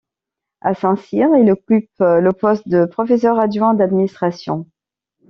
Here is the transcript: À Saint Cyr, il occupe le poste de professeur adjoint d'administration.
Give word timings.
À 0.61 0.73
Saint 0.73 0.95
Cyr, 0.95 1.29
il 1.37 1.51
occupe 1.51 1.91
le 1.99 2.31
poste 2.31 2.67
de 2.67 2.85
professeur 2.85 3.37
adjoint 3.37 3.75
d'administration. 3.75 4.65